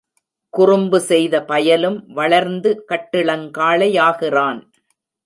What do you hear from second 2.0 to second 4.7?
வளர்ந்து கட்டிளங்காளையாகிறான்.